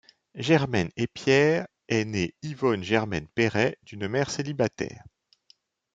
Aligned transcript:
Germaine 0.33 0.89
Épierre 0.97 1.67
est 1.87 2.05
née 2.05 2.33
Yvonne 2.41 2.81
Germaine 2.83 3.27
Perret 3.35 3.77
d'une 3.83 4.07
mère 4.07 4.31
célibataire. 4.31 5.03